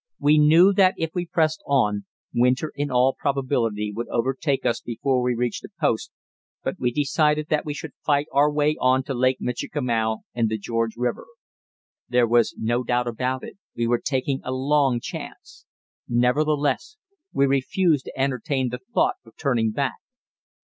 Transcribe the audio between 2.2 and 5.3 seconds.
winter in all probability would overtake us before